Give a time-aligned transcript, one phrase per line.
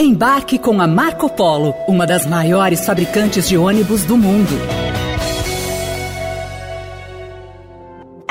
[0.00, 4.87] Embarque com a Marco Polo, uma das maiores fabricantes de ônibus do mundo.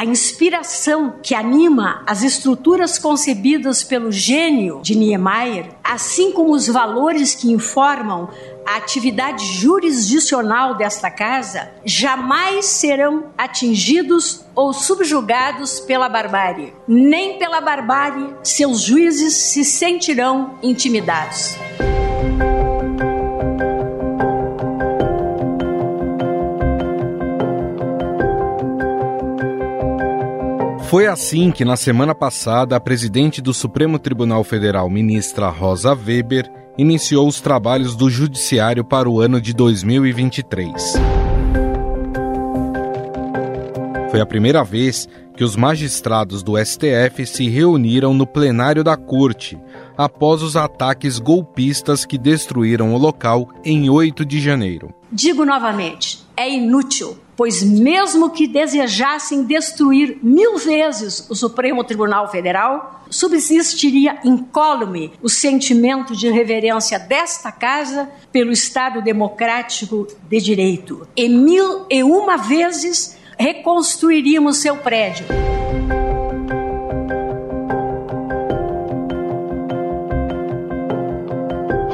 [0.07, 7.51] Inspiração que anima as estruturas concebidas pelo gênio de Niemeyer, assim como os valores que
[7.51, 8.29] informam
[8.65, 16.73] a atividade jurisdicional desta casa, jamais serão atingidos ou subjugados pela barbárie.
[16.85, 21.55] Nem pela barbárie seus juízes se sentirão intimidados.
[30.87, 36.49] Foi assim que, na semana passada, a presidente do Supremo Tribunal Federal, ministra Rosa Weber,
[36.77, 40.93] iniciou os trabalhos do Judiciário para o ano de 2023.
[44.09, 49.59] Foi a primeira vez que os magistrados do STF se reuniram no plenário da Corte,
[49.97, 54.95] após os ataques golpistas que destruíram o local em 8 de janeiro.
[55.11, 63.05] Digo novamente: é inútil pois mesmo que desejassem destruir mil vezes o Supremo Tribunal Federal,
[63.09, 71.07] subsistiria incólume o sentimento de reverência desta casa pelo Estado democrático de direito.
[71.15, 75.27] E mil e uma vezes reconstruiríamos seu prédio.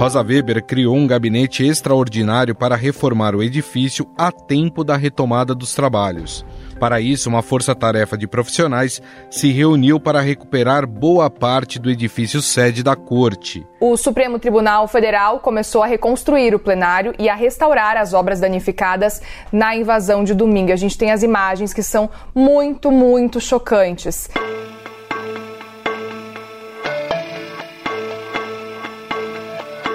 [0.04, 5.74] Rosa Weber criou um gabinete extraordinário para reformar o edifício a tempo da retomada dos
[5.74, 6.46] trabalhos.
[6.78, 12.84] Para isso, uma força-tarefa de profissionais se reuniu para recuperar boa parte do edifício sede
[12.84, 13.66] da corte.
[13.80, 19.22] O Supremo Tribunal Federal começou a reconstruir o plenário e a restaurar as obras danificadas
[19.54, 20.74] na invasão de domingo.
[20.74, 24.30] A gente tem as imagens que são muito, muito chocantes.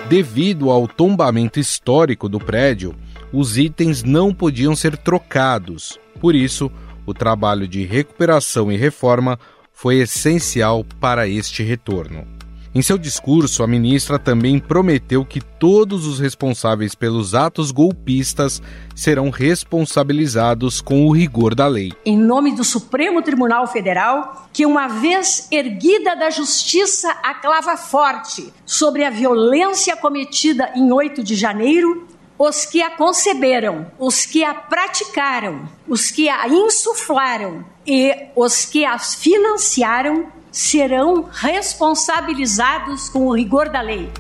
[0.09, 2.95] Devido ao tombamento histórico do prédio,
[3.31, 6.01] os itens não podiam ser trocados.
[6.19, 6.73] Por isso,
[7.05, 9.39] o trabalho de recuperação e reforma
[9.71, 12.38] foi essencial para este retorno.
[12.75, 18.61] Em seu discurso, a ministra também prometeu que todos os responsáveis pelos atos golpistas
[18.95, 21.93] serão responsabilizados com o rigor da lei.
[22.05, 28.53] Em nome do Supremo Tribunal Federal, que uma vez erguida da justiça a clava forte
[28.67, 32.07] sobre a violência cometida em 8 de janeiro,
[32.39, 38.85] os que a conceberam, os que a praticaram, os que a insuflaram e os que
[38.85, 44.11] a financiaram serão responsabilizados com o rigor da lei.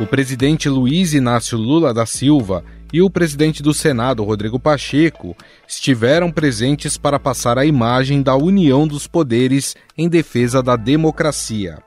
[0.00, 5.34] O presidente Luiz Inácio Lula da Silva e o presidente do Senado, Rodrigo Pacheco,
[5.66, 11.78] estiveram presentes para passar a imagem da união dos poderes em defesa da democracia.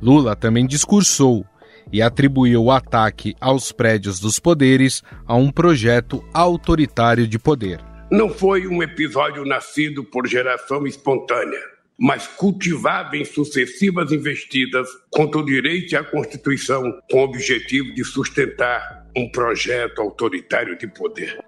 [0.00, 1.44] Lula também discursou
[1.92, 7.80] e atribuiu o ataque aos prédios dos poderes a um projeto autoritário de poder.
[8.10, 11.60] Não foi um episódio nascido por geração espontânea,
[11.98, 19.04] mas cultivado em sucessivas investidas contra o direito a Constituição, com o objetivo de sustentar
[19.16, 21.38] um projeto autoritário de poder.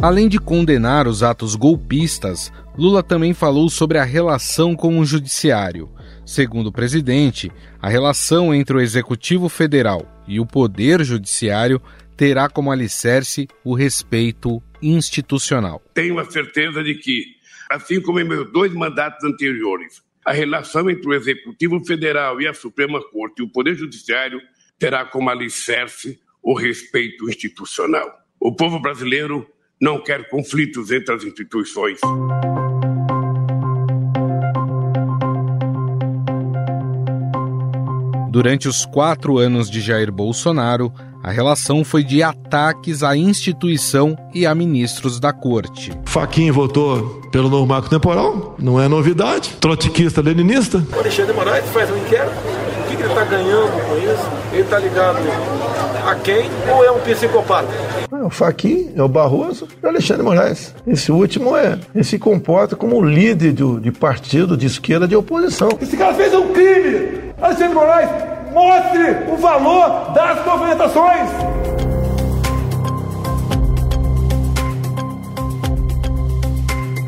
[0.00, 5.90] Além de condenar os atos golpistas, Lula também falou sobre a relação com o judiciário.
[6.24, 7.50] Segundo o presidente,
[7.82, 11.82] a relação entre o executivo federal e o poder judiciário
[12.16, 15.82] terá como alicerce o respeito institucional.
[15.94, 17.24] Tenho a certeza de que,
[17.68, 22.54] assim como em meus dois mandatos anteriores, a relação entre o executivo federal e a
[22.54, 24.40] Suprema Corte e o poder judiciário
[24.78, 28.08] terá como alicerce o respeito institucional.
[28.38, 29.44] O povo brasileiro
[29.80, 32.00] não quer conflitos entre as instituições.
[38.30, 44.46] Durante os quatro anos de Jair Bolsonaro, a relação foi de ataques à instituição e
[44.46, 45.90] a ministros da corte.
[46.04, 49.56] Faquinha votou pelo novo marco temporal, não é novidade.
[49.60, 50.84] Trotskista, leninista.
[50.92, 52.30] O Alexandre Moraes faz um inquérito.
[52.30, 54.30] O que ele está ganhando com isso?
[54.52, 55.18] Ele está ligado
[56.06, 56.48] a quem?
[56.72, 57.68] Ou é um psicopata?
[58.18, 60.74] É o Faquin, é o Barroso e o Alexandre Moraes.
[60.84, 65.68] Esse último é, ele se comporta como líder de, de partido de esquerda de oposição.
[65.80, 67.32] Esse cara fez um crime!
[67.40, 68.10] Alexandre Moraes,
[68.52, 71.30] mostre o valor das movimentações!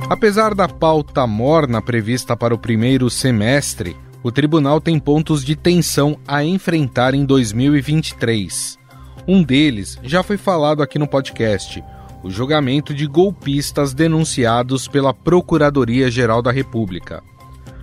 [0.09, 6.17] Apesar da pauta morna prevista para o primeiro semestre, o tribunal tem pontos de tensão
[6.29, 8.80] a enfrentar em 2023.
[9.27, 11.83] Um deles já foi falado aqui no podcast:
[12.23, 17.23] o julgamento de golpistas denunciados pela Procuradoria-Geral da República.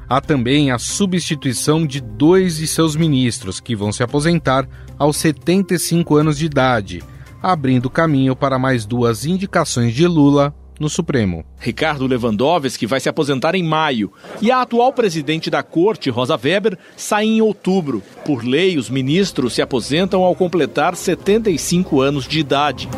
[0.09, 4.67] Há também a substituição de dois de seus ministros, que vão se aposentar
[4.97, 7.03] aos 75 anos de idade,
[7.41, 11.45] abrindo caminho para mais duas indicações de Lula no Supremo.
[11.59, 16.77] Ricardo Lewandowski vai se aposentar em maio e a atual presidente da corte, Rosa Weber,
[16.95, 18.01] sai em outubro.
[18.25, 22.89] Por lei, os ministros se aposentam ao completar 75 anos de idade.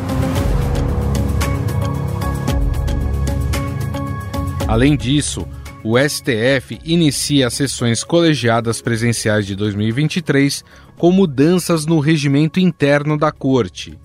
[4.66, 5.46] Além disso,
[5.82, 10.62] o STF inicia as sessões colegiadas presenciais de 2023
[10.96, 13.98] com mudanças no regimento interno da Corte.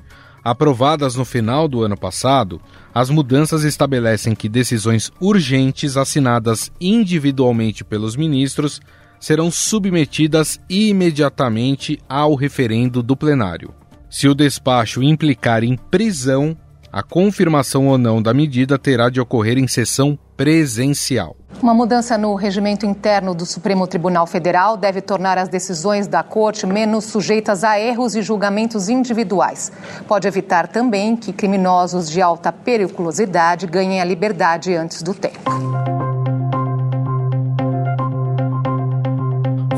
[0.46, 2.62] Aprovadas no final do ano passado,
[2.94, 8.80] as mudanças estabelecem que decisões urgentes assinadas individualmente pelos ministros
[9.20, 13.74] serão submetidas imediatamente ao referendo do plenário.
[14.08, 16.56] Se o despacho implicar em prisão,
[16.92, 21.36] a confirmação ou não da medida terá de ocorrer em sessão presencial.
[21.62, 26.68] Uma mudança no regimento interno do Supremo Tribunal Federal deve tornar as decisões da Corte
[26.68, 29.72] menos sujeitas a erros e julgamentos individuais.
[30.08, 35.95] Pode evitar também que criminosos de alta periculosidade ganhem a liberdade antes do tempo.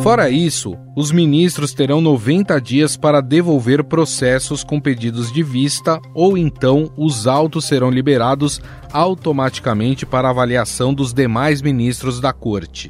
[0.07, 6.37] Fora isso, os ministros terão 90 dias para devolver processos com pedidos de vista ou
[6.37, 8.61] então os autos serão liberados
[8.93, 12.89] automaticamente para avaliação dos demais ministros da Corte.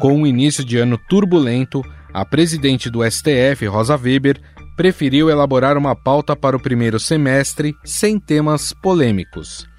[0.00, 4.40] Com o início de ano turbulento, a presidente do STF, Rosa Weber,
[4.76, 9.69] preferiu elaborar uma pauta para o primeiro semestre sem temas polêmicos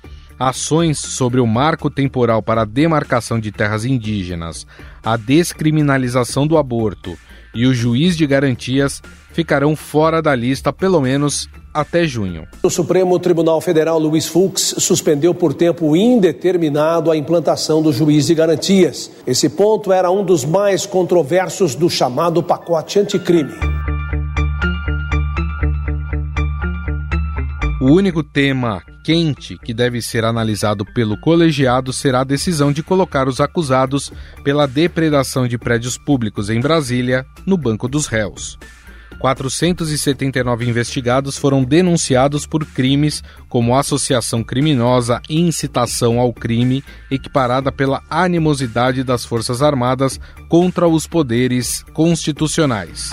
[0.42, 4.66] ações sobre o marco temporal para a demarcação de terras indígenas,
[5.04, 7.16] a descriminalização do aborto
[7.54, 9.04] e o juiz de garantias
[9.34, 12.48] ficarão fora da lista pelo menos até junho.
[12.64, 18.34] O Supremo Tribunal Federal Luiz Fux suspendeu por tempo indeterminado a implantação do juiz de
[18.34, 19.12] garantias.
[19.28, 23.54] Esse ponto era um dos mais controversos do chamado pacote anticrime.
[27.81, 33.28] O único tema quente que deve ser analisado pelo colegiado será a decisão de colocar
[33.28, 34.13] os acusados
[34.44, 38.60] pela depredação de prédios públicos em Brasília no banco dos réus.
[39.18, 48.04] 479 investigados foram denunciados por crimes como associação criminosa e incitação ao crime, equiparada pela
[48.12, 53.10] animosidade das Forças Armadas contra os poderes constitucionais.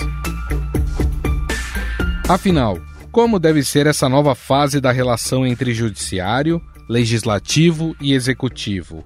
[2.27, 2.77] Afinal,
[3.11, 9.03] como deve ser essa nova fase da relação entre judiciário, legislativo e executivo?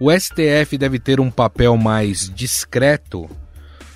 [0.00, 3.28] O STF deve ter um papel mais discreto?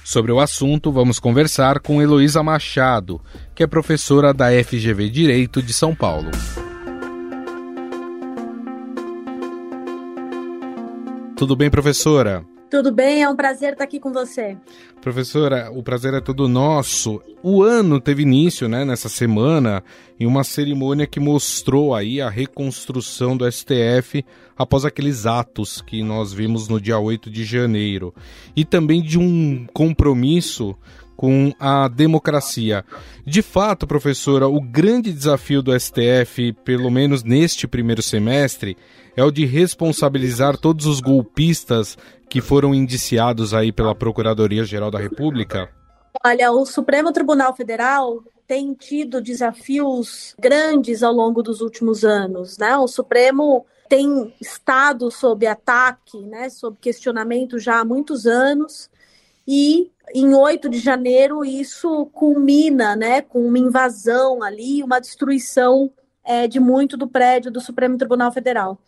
[0.04, 3.20] Sobre o assunto, vamos conversar com Heloísa Machado,
[3.54, 6.30] que é professora da FGV Direito de São Paulo.
[11.36, 12.44] Tudo bem, professora?
[12.74, 14.56] Tudo bem, é um prazer estar aqui com você.
[15.00, 17.22] Professora, o prazer é todo nosso.
[17.40, 19.80] O ano teve início, né, nessa semana,
[20.18, 24.24] em uma cerimônia que mostrou aí a reconstrução do STF
[24.58, 28.12] após aqueles atos que nós vimos no dia 8 de janeiro.
[28.56, 30.74] E também de um compromisso
[31.16, 32.84] com a democracia.
[33.24, 38.76] De fato, professora, o grande desafio do STF, pelo menos neste primeiro semestre,
[39.16, 41.96] é o de responsabilizar todos os golpistas
[42.28, 45.70] que foram indiciados aí pela Procuradoria-Geral da República?
[46.24, 52.76] Olha, o Supremo Tribunal Federal tem tido desafios grandes ao longo dos últimos anos, né?
[52.76, 58.90] O Supremo tem estado sob ataque, né, sob questionamento já há muitos anos,
[59.46, 65.90] e em 8 de janeiro isso culmina né, com uma invasão ali, uma destruição
[66.24, 68.78] é, de muito do prédio do Supremo Tribunal Federal.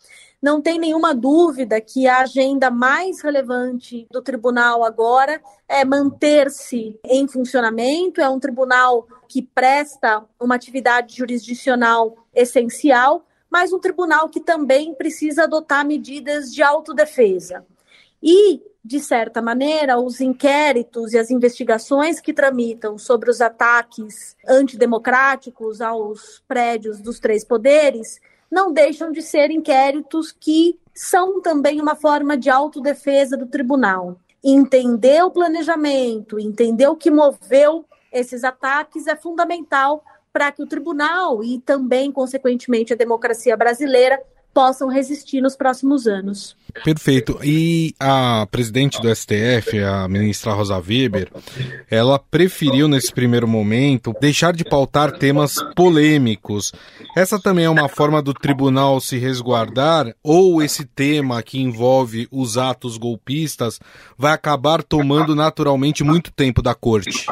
[0.41, 7.27] Não tem nenhuma dúvida que a agenda mais relevante do tribunal agora é manter-se em
[7.27, 8.21] funcionamento.
[8.21, 15.45] É um tribunal que presta uma atividade jurisdicional essencial, mas um tribunal que também precisa
[15.45, 17.65] adotar medidas de autodefesa.
[18.21, 25.81] E de certa maneira, os inquéritos e as investigações que tramitam sobre os ataques antidemocráticos
[25.81, 32.37] aos prédios dos três poderes não deixam de ser inquéritos que são também uma forma
[32.37, 34.17] de autodefesa do tribunal.
[34.41, 40.01] Entender o planejamento, entender o que moveu esses ataques é fundamental
[40.31, 44.17] para que o tribunal e também, consequentemente, a democracia brasileira
[44.57, 46.57] possam resistir nos próximos anos.
[46.83, 47.37] Perfeito.
[47.43, 51.31] E a presidente do STF, a ministra Rosa Weber,
[51.91, 56.73] ela preferiu nesse primeiro momento deixar de pautar temas polêmicos.
[57.15, 62.57] Essa também é uma forma do tribunal se resguardar ou esse tema que envolve os
[62.57, 63.79] atos golpistas
[64.17, 67.27] vai acabar tomando naturalmente muito tempo da corte?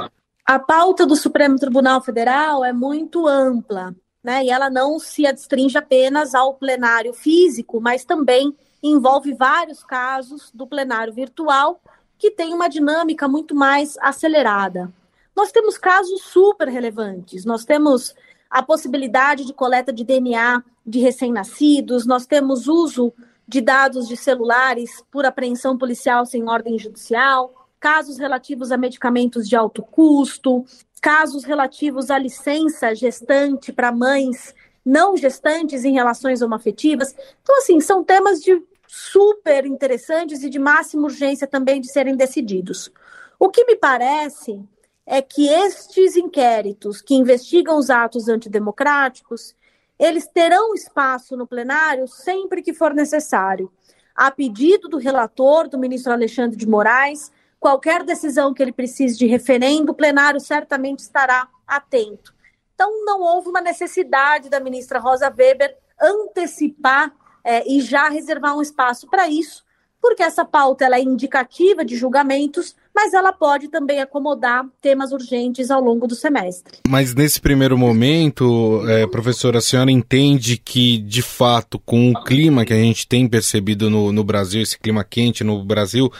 [0.45, 4.43] A pauta do Supremo Tribunal Federal é muito ampla né?
[4.43, 10.65] E ela não se adstringe apenas ao plenário físico, mas também envolve vários casos do
[10.65, 11.79] plenário virtual
[12.17, 14.91] que tem uma dinâmica muito mais acelerada.
[15.35, 17.45] Nós temos casos super relevantes.
[17.45, 18.15] Nós temos
[18.49, 23.13] a possibilidade de coleta de DNA de recém-nascidos, nós temos uso
[23.47, 29.55] de dados de celulares por apreensão policial sem ordem judicial, casos relativos a medicamentos de
[29.55, 30.65] alto custo,
[30.99, 37.15] casos relativos à licença gestante para mães não gestantes em relações homoafetivas.
[37.43, 42.91] Então, assim, são temas de super interessantes e de máxima urgência também de serem decididos.
[43.37, 44.59] O que me parece
[45.05, 49.55] é que estes inquéritos que investigam os atos antidemocráticos,
[49.99, 53.71] eles terão espaço no plenário sempre que for necessário,
[54.15, 57.31] a pedido do relator, do ministro Alexandre de Moraes,
[57.65, 62.31] qualquer decisão que ele precise de referendo, o plenário certamente estará atento.
[62.75, 67.11] Então, não houve uma necessidade da ministra Rosa Weber antecipar
[67.43, 69.63] é, e já reservar um espaço para isso,
[69.99, 75.71] porque essa pauta ela é indicativa de julgamentos, mas ela pode também acomodar temas urgentes
[75.71, 76.77] ao longo do semestre.
[76.87, 82.63] Mas nesse primeiro momento, é, professora, a senhora entende que, de fato, com o clima
[82.63, 86.11] que a gente tem percebido no, no Brasil, esse clima quente no Brasil,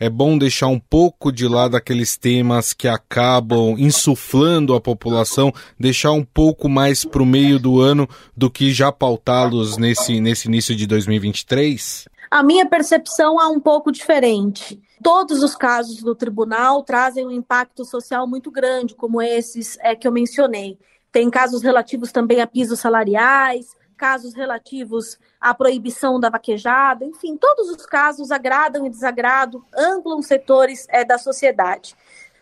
[0.00, 6.12] é bom deixar um pouco de lado aqueles temas que acabam insuflando a população, deixar
[6.12, 10.74] um pouco mais para o meio do ano do que já pautá-los nesse, nesse início
[10.74, 12.08] de 2023?
[12.30, 14.80] A minha percepção é um pouco diferente.
[15.02, 20.08] Todos os casos do tribunal trazem um impacto social muito grande, como esses é, que
[20.08, 20.78] eu mencionei.
[21.12, 27.70] Tem casos relativos também a pisos salariais, casos relativos à proibição da vaquejada, enfim, todos
[27.70, 31.96] os casos agradam e desagradam, amplam setores é, da sociedade.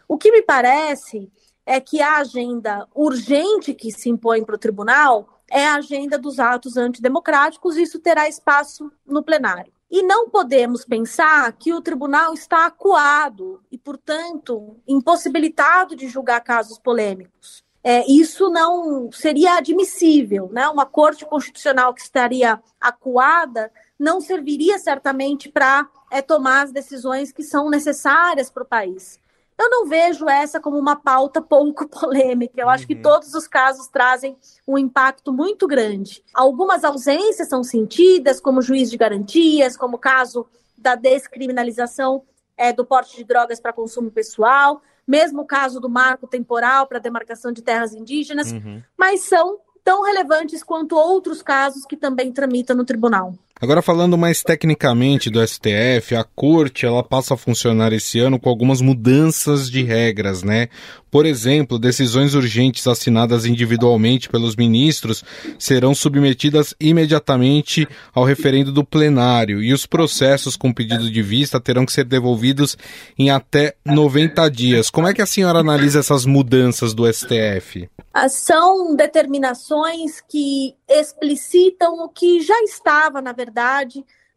[0.08, 1.30] O que me parece
[1.64, 6.40] é que a agenda urgente que se impõe para o tribunal é a agenda dos
[6.40, 9.72] atos antidemocráticos, e isso terá espaço no plenário.
[9.90, 16.78] E não podemos pensar que o tribunal está acuado e, portanto, impossibilitado de julgar casos
[16.78, 20.68] polêmicos é, isso não seria admissível, né?
[20.68, 27.42] Uma corte constitucional que estaria acuada não serviria certamente para é, tomar as decisões que
[27.42, 29.18] são necessárias para o país.
[29.58, 32.60] Eu não vejo essa como uma pauta pouco polêmica.
[32.60, 33.00] Eu acho que uhum.
[33.00, 36.22] todos os casos trazem um impacto muito grande.
[36.34, 42.22] Algumas ausências são sentidas, como juiz de garantias, como o caso da descriminalização
[42.54, 46.98] é, do porte de drogas para consumo pessoal, mesmo o caso do marco temporal para
[46.98, 48.82] demarcação de terras indígenas, uhum.
[48.96, 53.34] mas são tão relevantes quanto outros casos que também tramitam no tribunal.
[53.60, 58.48] Agora falando mais tecnicamente do STF, a corte ela passa a funcionar esse ano com
[58.48, 60.68] algumas mudanças de regras, né?
[61.10, 65.24] Por exemplo, decisões urgentes assinadas individualmente pelos ministros
[65.58, 71.86] serão submetidas imediatamente ao referendo do plenário e os processos com pedido de vista terão
[71.86, 72.76] que ser devolvidos
[73.18, 74.90] em até 90 dias.
[74.90, 77.88] Como é que a senhora analisa essas mudanças do STF?
[78.28, 83.47] São determinações que explicitam o que já estava, na verdade,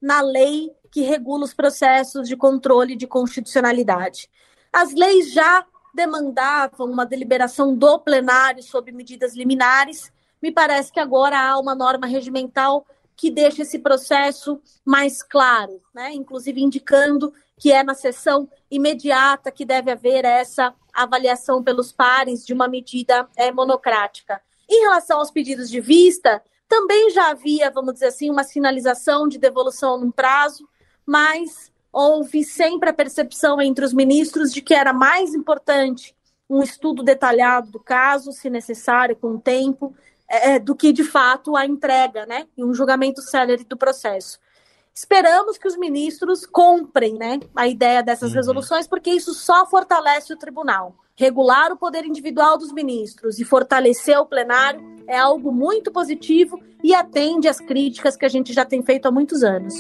[0.02, 4.30] na lei que regula os processos de controle de constitucionalidade.
[4.74, 10.12] As leis já demandavam uma deliberação do plenário sobre medidas liminares.
[10.42, 16.12] Me parece que agora há uma norma regimental que deixa esse processo mais claro, né?
[16.14, 22.54] inclusive indicando que é na sessão imediata que deve haver essa avaliação pelos pares de
[22.54, 24.42] uma medida é, monocrática.
[24.68, 29.38] Em relação aos pedidos de vista, também já havia, vamos dizer assim, uma sinalização de
[29.38, 30.66] devolução num prazo,
[31.06, 36.16] mas houve sempre a percepção entre os ministros de que era mais importante
[36.50, 39.94] um estudo detalhado do caso, se necessário, com o tempo,
[40.30, 44.40] é, do que de fato a entrega, né, e um julgamento célere do processo.
[44.96, 48.38] Esperamos que os ministros comprem né, a ideia dessas uhum.
[48.38, 50.96] resoluções, porque isso só fortalece o tribunal.
[51.16, 56.94] Regular o poder individual dos ministros e fortalecer o plenário é algo muito positivo e
[56.94, 59.76] atende às críticas que a gente já tem feito há muitos anos.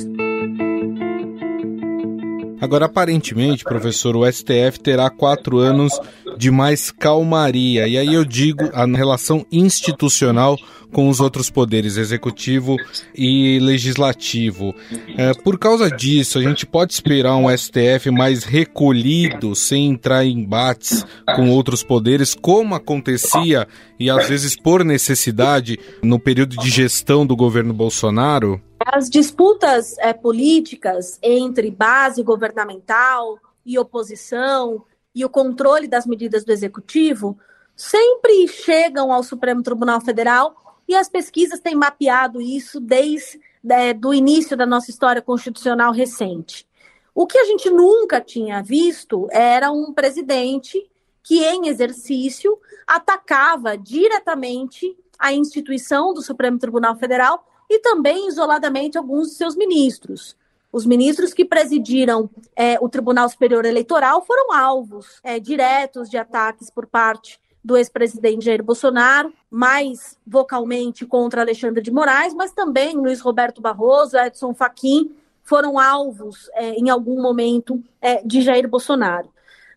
[2.60, 6.00] Agora, aparentemente, professor, o STF terá quatro anos
[6.38, 7.88] de mais calmaria.
[7.88, 10.58] E aí eu digo a relação institucional
[10.92, 12.76] com os outros poderes, executivo
[13.16, 14.76] e legislativo.
[15.18, 20.40] É, por causa disso, a gente pode esperar um STF mais recolhido, sem entrar em
[20.40, 23.68] embates com outros poderes, como acontecia
[24.00, 28.62] e às vezes por necessidade no período de gestão do governo Bolsonaro?
[28.86, 36.52] As disputas é, políticas entre base governamental e oposição e o controle das medidas do
[36.52, 37.38] executivo
[37.76, 40.56] sempre chegam ao Supremo Tribunal Federal
[40.88, 43.40] e as pesquisas têm mapeado isso desde
[43.70, 46.68] é, do início da nossa história constitucional recente.
[47.14, 50.90] O que a gente nunca tinha visto era um presidente
[51.24, 59.30] que, em exercício, atacava diretamente a instituição do Supremo Tribunal Federal e também isoladamente alguns
[59.30, 60.36] de seus ministros.
[60.72, 66.70] Os ministros que presidiram é, o Tribunal Superior Eleitoral foram alvos é, diretos de ataques
[66.70, 73.22] por parte do ex-presidente Jair Bolsonaro, mais vocalmente contra Alexandre de Moraes, mas também Luiz
[73.22, 75.12] Roberto Barroso, Edson Fachin
[75.44, 79.30] foram alvos é, em algum momento é, de Jair Bolsonaro.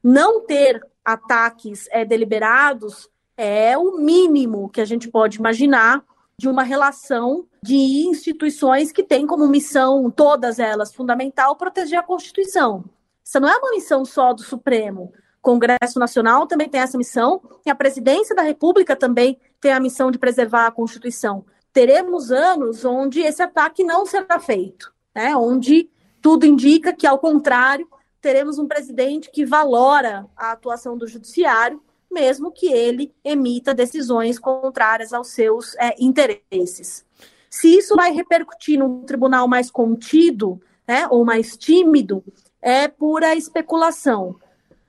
[0.03, 6.03] Não ter ataques é, deliberados é o mínimo que a gente pode imaginar
[6.39, 12.85] de uma relação de instituições que têm como missão, todas elas, fundamental, proteger a Constituição.
[13.25, 15.15] Isso não é uma missão só do Supremo.
[15.41, 20.11] Congresso Nacional também tem essa missão, e a presidência da República também tem a missão
[20.11, 21.47] de preservar a Constituição.
[21.73, 25.35] Teremos anos onde esse ataque não será feito, né?
[25.35, 25.89] onde
[26.21, 27.89] tudo indica que, ao contrário,
[28.21, 35.15] teremos um presidente que valora a atuação do judiciário, mesmo que ele emita decisões contrárias
[35.15, 37.07] aos seus é, interesses.
[37.55, 42.25] Se isso vai repercutir num tribunal mais contido, né, ou mais tímido,
[42.61, 44.35] é pura especulação.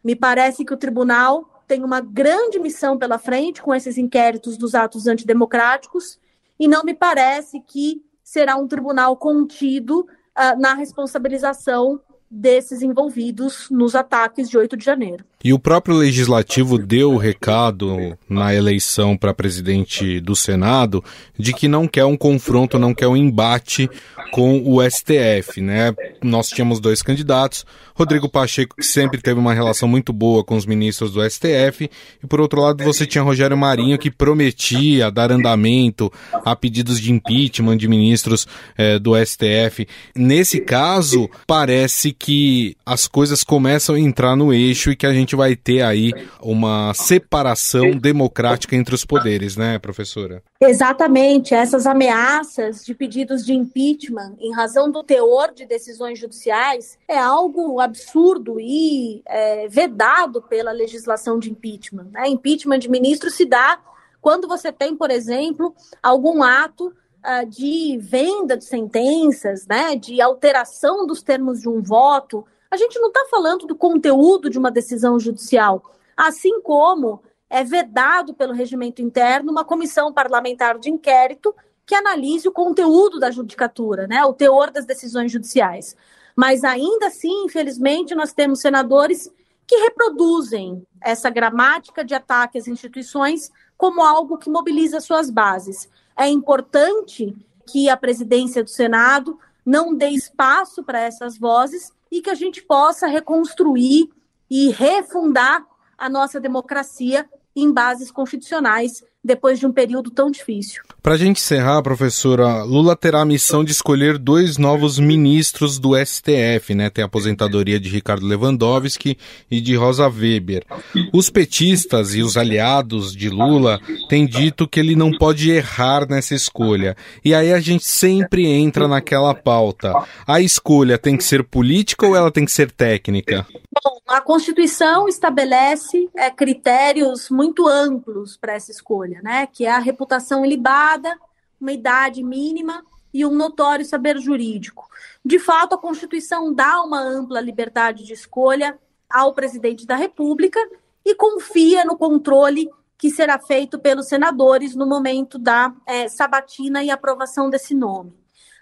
[0.03, 4.73] Me parece que o tribunal tem uma grande missão pela frente com esses inquéritos dos
[4.73, 6.19] atos antidemocráticos
[6.59, 13.93] e não me parece que será um tribunal contido uh, na responsabilização desses envolvidos nos
[13.93, 15.23] ataques de 8 de janeiro.
[15.45, 21.03] E o próprio legislativo deu o recado na eleição para presidente do Senado
[21.37, 23.87] de que não quer um confronto, não quer um embate
[24.31, 25.93] com o STF, né?
[26.23, 30.65] Nós tínhamos dois candidatos, Rodrigo Pacheco, que sempre teve uma relação muito boa com os
[30.65, 31.89] ministros do STF,
[32.23, 36.11] e por outro lado você tinha Rogério Marinho, que prometia dar andamento
[36.43, 39.87] a pedidos de impeachment de ministros eh, do STF.
[40.15, 45.34] Nesse caso, parece que as coisas começam a entrar no eixo e que a gente
[45.35, 50.41] gente vai ter aí uma separação democrática entre os poderes, né, professora?
[50.59, 51.53] Exatamente.
[51.53, 57.79] Essas ameaças de pedidos de impeachment em razão do teor de decisões judiciais é algo
[57.79, 62.07] absurdo e é, vedado pela legislação de impeachment.
[62.11, 62.29] Né?
[62.29, 63.79] Impeachment de ministro se dá
[64.21, 71.05] quando você tem, por exemplo, algum ato uh, de venda de sentenças, né, de alteração
[71.05, 72.43] dos termos de um voto,
[72.75, 75.81] a gente não está falando do conteúdo de uma decisão judicial,
[76.15, 82.51] assim como é vedado pelo regimento interno uma comissão parlamentar de inquérito que analise o
[82.51, 85.95] conteúdo da judicatura, né, o teor das decisões judiciais.
[86.35, 89.31] Mas ainda assim, infelizmente, nós temos senadores
[89.65, 95.89] que reproduzem essa gramática de ataque às instituições como algo que mobiliza suas bases.
[96.17, 97.35] É importante
[97.67, 102.61] que a presidência do Senado não dê espaço para essas vozes e que a gente
[102.61, 104.09] possa reconstruir
[104.49, 105.65] e refundar
[105.97, 110.83] a nossa democracia em bases constitucionais depois de um período tão difícil.
[111.01, 115.93] Para a gente encerrar, professora, Lula terá a missão de escolher dois novos ministros do
[115.97, 116.89] STF, né?
[116.89, 119.17] Tem a aposentadoria de Ricardo Lewandowski
[119.49, 120.63] e de Rosa Weber.
[121.11, 126.35] Os petistas e os aliados de Lula têm dito que ele não pode errar nessa
[126.35, 126.95] escolha.
[127.23, 129.93] E aí a gente sempre entra naquela pauta.
[130.27, 133.45] A escolha tem que ser política ou ela tem que ser técnica?
[133.83, 139.47] Bom, a Constituição estabelece é, critérios muito amplos para essa escolha, né?
[139.47, 141.17] Que é a reputação ilibada,
[141.59, 144.87] uma idade mínima e um notório saber jurídico.
[145.23, 148.77] De fato, a Constituição dá uma ampla liberdade de escolha
[149.09, 150.59] ao presidente da República
[151.05, 156.89] e confia no controle que será feito pelos senadores no momento da é, sabatina e
[156.89, 158.13] aprovação desse nome.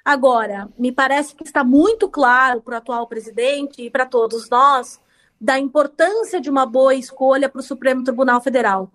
[0.04, 5.00] Agora, me parece que está muito claro para o atual presidente e para todos nós
[5.40, 8.92] da importância de uma boa escolha para o Supremo Tribunal Federal.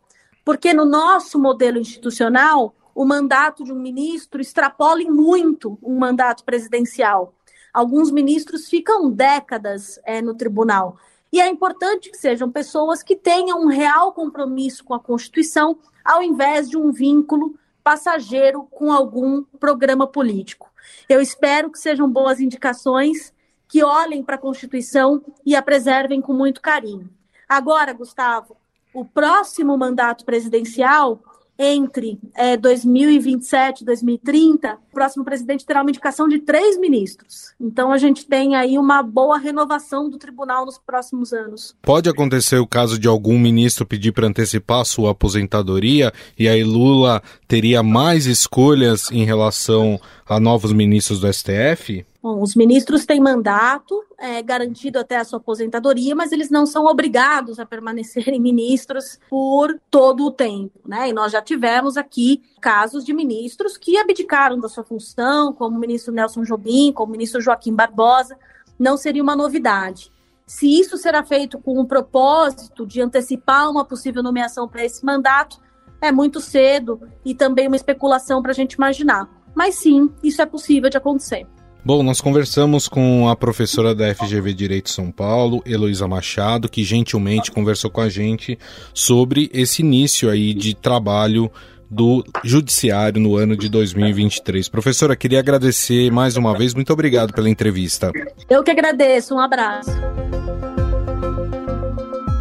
[0.48, 7.34] Porque no nosso modelo institucional, o mandato de um ministro extrapola muito um mandato presidencial.
[7.70, 10.96] Alguns ministros ficam décadas é, no tribunal.
[11.30, 16.22] E é importante que sejam pessoas que tenham um real compromisso com a Constituição, ao
[16.22, 20.70] invés de um vínculo passageiro com algum programa político.
[21.10, 23.34] Eu espero que sejam boas indicações,
[23.68, 27.10] que olhem para a Constituição e a preservem com muito carinho.
[27.46, 28.56] Agora, Gustavo,
[28.94, 31.20] o próximo mandato presidencial
[31.58, 37.54] entre é, 2027 e 2030, o próximo presidente terá uma indicação de três ministros.
[37.60, 41.76] Então a gente tem aí uma boa renovação do tribunal nos próximos anos.
[41.82, 47.22] Pode acontecer o caso de algum ministro pedir para antecipar sua aposentadoria e aí Lula
[47.46, 52.04] teria mais escolhas em relação a novos ministros do STF?
[52.20, 56.86] Bom, os ministros têm mandato é, garantido até a sua aposentadoria, mas eles não são
[56.86, 61.08] obrigados a permanecerem ministros por todo o tempo, né?
[61.08, 65.80] E nós já tivemos aqui casos de ministros que abdicaram da sua função, como o
[65.80, 68.36] ministro Nelson Jobim, como o ministro Joaquim Barbosa,
[68.78, 70.10] não seria uma novidade.
[70.46, 75.60] Se isso será feito com o propósito de antecipar uma possível nomeação para esse mandato,
[76.00, 79.28] é muito cedo e também uma especulação para a gente imaginar.
[79.54, 81.46] Mas sim, isso é possível de acontecer.
[81.84, 87.52] Bom, nós conversamos com a professora da FGV Direito São Paulo, Heloísa Machado, que gentilmente
[87.52, 88.58] conversou com a gente
[88.92, 91.50] sobre esse início aí de trabalho
[91.90, 94.68] do Judiciário no ano de 2023.
[94.68, 98.12] Professora, queria agradecer mais uma vez, muito obrigado pela entrevista.
[98.48, 99.90] Eu que agradeço, um abraço.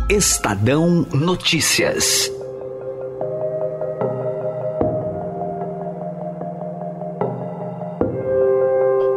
[0.10, 2.32] Estadão Notícias.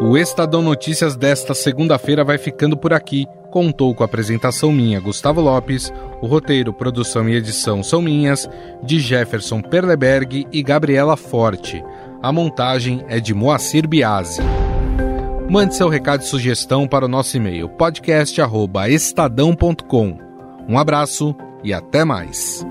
[0.01, 3.27] O Estadão Notícias desta segunda-feira vai ficando por aqui.
[3.51, 5.91] Contou com a apresentação minha, Gustavo Lopes,
[6.23, 8.49] o roteiro, produção e edição são minhas,
[8.83, 11.83] de Jefferson Perleberg e Gabriela Forte.
[12.23, 14.41] A montagem é de Moacir Biasi.
[15.49, 20.17] Mande seu recado e sugestão para o nosso e-mail podcast@estadão.com.
[20.69, 21.35] Um abraço
[21.65, 22.65] e até mais.